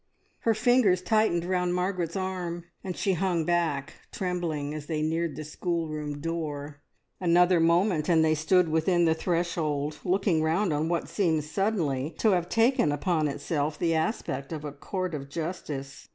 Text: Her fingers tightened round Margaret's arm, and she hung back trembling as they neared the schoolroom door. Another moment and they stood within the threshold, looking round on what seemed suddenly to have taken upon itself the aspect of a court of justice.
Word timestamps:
Her 0.39 0.55
fingers 0.55 1.03
tightened 1.03 1.45
round 1.45 1.75
Margaret's 1.75 2.15
arm, 2.15 2.63
and 2.83 2.97
she 2.97 3.13
hung 3.13 3.45
back 3.45 3.93
trembling 4.11 4.73
as 4.73 4.87
they 4.87 5.03
neared 5.03 5.35
the 5.35 5.43
schoolroom 5.43 6.19
door. 6.19 6.81
Another 7.19 7.59
moment 7.59 8.09
and 8.09 8.25
they 8.25 8.33
stood 8.33 8.67
within 8.69 9.05
the 9.05 9.13
threshold, 9.13 9.99
looking 10.03 10.41
round 10.41 10.73
on 10.73 10.89
what 10.89 11.07
seemed 11.07 11.43
suddenly 11.43 12.15
to 12.17 12.31
have 12.31 12.49
taken 12.49 12.91
upon 12.91 13.27
itself 13.27 13.77
the 13.77 13.93
aspect 13.93 14.51
of 14.51 14.65
a 14.65 14.71
court 14.71 15.13
of 15.13 15.29
justice. 15.29 16.07